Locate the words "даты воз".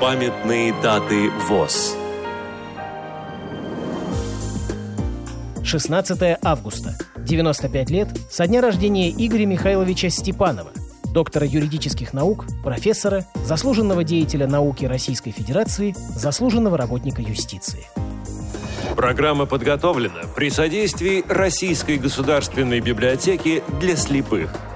0.82-1.94